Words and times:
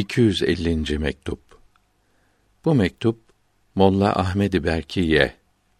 250. 0.00 0.98
mektup. 0.98 1.40
Bu 2.64 2.74
mektup 2.74 3.20
Molla 3.74 4.16
Ahmed 4.16 4.64
Berkiye 4.64 5.34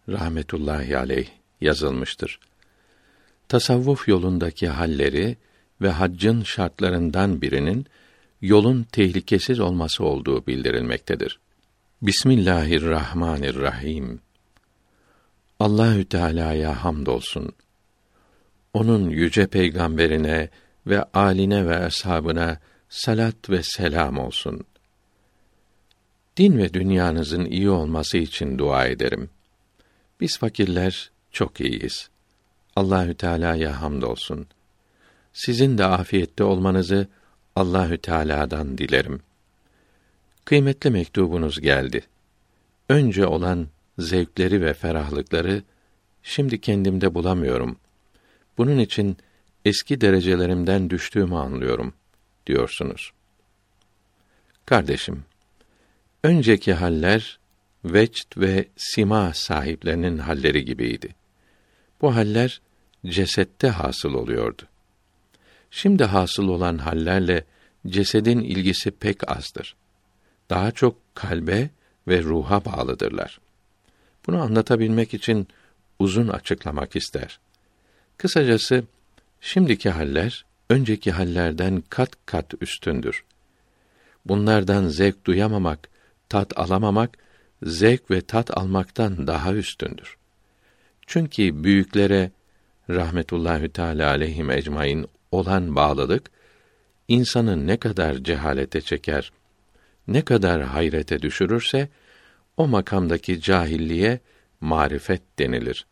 rahmetullahi 0.09 0.97
aleyh 0.97 1.27
yazılmıştır. 1.61 2.39
Tasavvuf 3.47 4.07
yolundaki 4.07 4.67
halleri 4.67 5.37
ve 5.81 5.89
haccın 5.89 6.43
şartlarından 6.43 7.41
birinin 7.41 7.85
yolun 8.41 8.83
tehlikesiz 8.83 9.59
olması 9.59 10.03
olduğu 10.03 10.47
bildirilmektedir. 10.47 11.39
Bismillahirrahmanirrahim. 12.01 14.19
Allahü 15.59 16.05
Teala'ya 16.05 16.83
hamdolsun. 16.83 17.53
Onun 18.73 19.09
yüce 19.09 19.47
peygamberine 19.47 20.49
ve 20.87 21.03
aline 21.03 21.65
ve 21.65 21.77
ashabına 21.77 22.59
salat 22.91 23.49
ve 23.49 23.63
selam 23.63 24.17
olsun. 24.17 24.63
Din 26.37 26.57
ve 26.57 26.73
dünyanızın 26.73 27.45
iyi 27.45 27.69
olması 27.69 28.17
için 28.17 28.57
dua 28.57 28.85
ederim. 28.85 29.29
Biz 30.21 30.37
fakirler 30.37 31.11
çok 31.31 31.61
iyiyiz. 31.61 32.09
Allahü 32.75 33.13
Teala'ya 33.13 33.81
hamdolsun. 33.81 34.47
Sizin 35.33 35.77
de 35.77 35.85
afiyette 35.85 36.43
olmanızı 36.43 37.07
Allahü 37.55 37.97
Teala'dan 37.97 38.77
dilerim. 38.77 39.21
Kıymetli 40.45 40.89
mektubunuz 40.89 41.59
geldi. 41.61 42.01
Önce 42.89 43.27
olan 43.27 43.67
zevkleri 43.99 44.61
ve 44.61 44.73
ferahlıkları 44.73 45.63
şimdi 46.23 46.61
kendimde 46.61 47.13
bulamıyorum. 47.13 47.77
Bunun 48.57 48.77
için 48.77 49.17
eski 49.65 50.01
derecelerimden 50.01 50.89
düştüğümü 50.89 51.35
anlıyorum 51.35 51.93
diyorsunuz. 52.47 53.11
Kardeşim, 54.65 55.23
önceki 56.23 56.73
haller 56.73 57.39
vecd 57.85 58.37
ve 58.37 58.67
sima 58.77 59.33
sahiplerinin 59.33 60.17
halleri 60.17 60.65
gibiydi. 60.65 61.15
Bu 62.01 62.15
haller 62.15 62.61
cesette 63.05 63.69
hasıl 63.69 64.13
oluyordu. 64.13 64.61
Şimdi 65.71 66.03
hasıl 66.03 66.47
olan 66.47 66.77
hallerle 66.77 67.45
cesedin 67.87 68.39
ilgisi 68.39 68.91
pek 68.91 69.31
azdır. 69.31 69.75
Daha 70.49 70.71
çok 70.71 71.15
kalbe 71.15 71.69
ve 72.07 72.23
ruha 72.23 72.65
bağlıdırlar. 72.65 73.39
Bunu 74.27 74.41
anlatabilmek 74.41 75.13
için 75.13 75.47
uzun 75.99 76.27
açıklamak 76.27 76.95
ister. 76.95 77.39
Kısacası 78.17 78.83
şimdiki 79.41 79.89
haller 79.89 80.45
önceki 80.71 81.11
hallerden 81.11 81.83
kat 81.89 82.11
kat 82.25 82.53
üstündür. 82.61 83.23
Bunlardan 84.25 84.87
zevk 84.87 85.25
duyamamak, 85.25 85.89
tat 86.29 86.59
alamamak, 86.59 87.17
zevk 87.63 88.11
ve 88.11 88.21
tat 88.21 88.57
almaktan 88.57 89.27
daha 89.27 89.53
üstündür. 89.53 90.17
Çünkü 91.07 91.63
büyüklere 91.63 92.31
rahmetullahi 92.89 93.69
teala 93.69 94.09
aleyhim 94.09 94.51
ecmaîn 94.51 95.05
olan 95.31 95.75
bağlılık 95.75 96.31
insanı 97.07 97.67
ne 97.67 97.77
kadar 97.77 98.15
cehalete 98.15 98.81
çeker, 98.81 99.31
ne 100.07 100.21
kadar 100.21 100.61
hayrete 100.61 101.21
düşürürse 101.21 101.89
o 102.57 102.67
makamdaki 102.67 103.41
cahilliğe 103.41 104.19
marifet 104.61 105.21
denilir. 105.39 105.85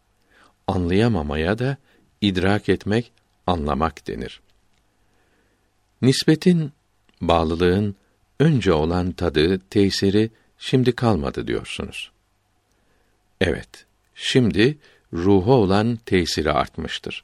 Anlayamamaya 0.68 1.60
da 1.60 1.78
idrak 2.22 2.70
etmek, 2.70 3.12
anlamak 3.48 4.08
denir. 4.08 4.42
Nispetin, 6.02 6.72
bağlılığın 7.22 7.96
önce 8.40 8.74
olan 8.74 9.12
tadı, 9.12 9.60
tesiri 9.60 10.30
şimdi 10.58 10.92
kalmadı 10.92 11.48
diyorsunuz. 11.48 12.12
Evet, 13.42 13.86
şimdi 14.16 14.78
ruhu 15.14 15.54
olan 15.54 15.96
tesiri 15.96 16.52
artmıştır. 16.52 17.24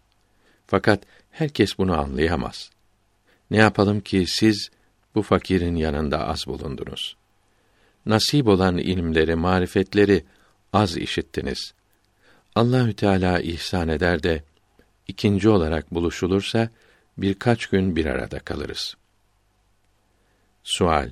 Fakat 0.67 1.03
herkes 1.31 1.77
bunu 1.77 1.99
anlayamaz. 1.99 2.69
Ne 3.51 3.57
yapalım 3.57 4.01
ki 4.01 4.25
siz 4.27 4.69
bu 5.15 5.21
fakirin 5.21 5.75
yanında 5.75 6.27
az 6.27 6.47
bulundunuz. 6.47 7.15
Nasip 8.05 8.47
olan 8.47 8.77
ilimleri, 8.77 9.35
marifetleri 9.35 10.23
az 10.73 10.97
işittiniz. 10.97 11.73
Allahü 12.55 12.93
Teala 12.93 13.39
ihsan 13.39 13.87
eder 13.87 14.23
de 14.23 14.43
ikinci 15.07 15.49
olarak 15.49 15.93
buluşulursa 15.93 16.69
birkaç 17.17 17.65
gün 17.65 17.95
bir 17.95 18.05
arada 18.05 18.39
kalırız. 18.39 18.95
Sual 20.63 21.11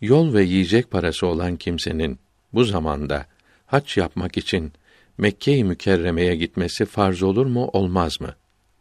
Yol 0.00 0.34
ve 0.34 0.42
yiyecek 0.42 0.90
parası 0.90 1.26
olan 1.26 1.56
kimsenin 1.56 2.18
bu 2.52 2.64
zamanda 2.64 3.26
hac 3.66 3.96
yapmak 3.96 4.36
için 4.36 4.72
Mekke-i 5.18 5.64
Mükerreme'ye 5.64 6.36
gitmesi 6.36 6.84
farz 6.84 7.22
olur 7.22 7.46
mu, 7.46 7.70
olmaz 7.72 8.20
mı? 8.20 8.34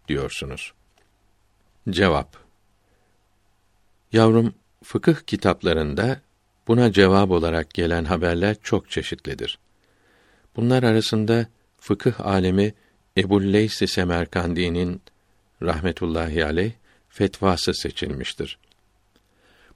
diyorsunuz. 0.07 0.73
Cevap 1.89 2.37
Yavrum, 4.13 4.53
fıkıh 4.83 5.15
kitaplarında 5.27 6.21
buna 6.67 6.91
cevap 6.91 7.31
olarak 7.31 7.73
gelen 7.73 8.05
haberler 8.05 8.55
çok 8.63 8.89
çeşitlidir. 8.89 9.59
Bunlar 10.55 10.83
arasında 10.83 11.47
fıkıh 11.77 12.25
alemi 12.25 12.73
Ebu 13.17 13.43
Leys 13.43 13.91
Semerkandi'nin 13.91 15.01
rahmetullahi 15.61 16.45
aleyh 16.45 16.71
fetvası 17.09 17.73
seçilmiştir. 17.73 18.57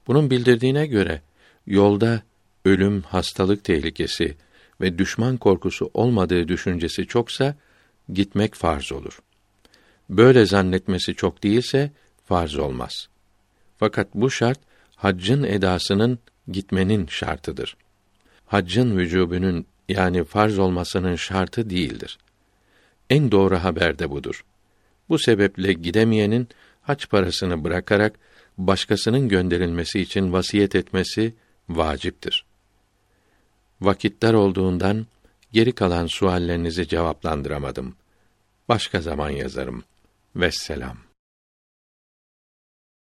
Bunun 0.06 0.30
bildirdiğine 0.30 0.86
göre 0.86 1.22
yolda 1.66 2.22
ölüm, 2.64 3.02
hastalık 3.02 3.64
tehlikesi 3.64 4.36
ve 4.80 4.98
düşman 4.98 5.36
korkusu 5.36 5.90
olmadığı 5.94 6.48
düşüncesi 6.48 7.06
çoksa 7.06 7.56
gitmek 8.12 8.54
farz 8.54 8.92
olur. 8.92 9.22
Böyle 10.10 10.46
zannetmesi 10.46 11.14
çok 11.14 11.42
değilse 11.42 11.90
farz 12.24 12.56
olmaz. 12.56 13.08
Fakat 13.78 14.08
bu 14.14 14.30
şart 14.30 14.60
haccın 14.96 15.42
edasının 15.42 16.18
gitmenin 16.48 17.06
şartıdır. 17.06 17.76
Haccın 18.46 18.98
vücubunun 18.98 19.66
yani 19.88 20.24
farz 20.24 20.58
olmasının 20.58 21.16
şartı 21.16 21.70
değildir. 21.70 22.18
En 23.10 23.32
doğru 23.32 23.56
haber 23.56 23.98
de 23.98 24.10
budur. 24.10 24.44
Bu 25.08 25.18
sebeple 25.18 25.72
gidemeyenin 25.72 26.48
hac 26.82 27.06
parasını 27.06 27.64
bırakarak 27.64 28.18
başkasının 28.58 29.28
gönderilmesi 29.28 30.00
için 30.00 30.32
vasiyet 30.32 30.74
etmesi 30.74 31.34
vaciptir. 31.68 32.44
Vakitler 33.80 34.34
olduğundan 34.34 35.06
geri 35.52 35.72
kalan 35.72 36.06
suallerinizi 36.06 36.88
cevaplandıramadım. 36.88 37.96
Başka 38.68 39.00
zaman 39.00 39.30
yazarım. 39.30 39.84
Vesselam. 40.36 41.13